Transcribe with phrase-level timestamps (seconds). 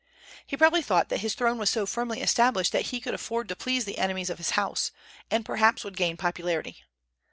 [0.47, 3.55] He probably thought that his throne was so firmly established that he could afford to
[3.55, 4.91] please the enemies of his house,
[5.29, 6.77] and perhaps would gain popularity.